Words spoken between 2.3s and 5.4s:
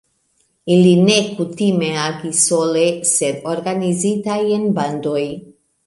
sole, sed organizitaj en bandoj.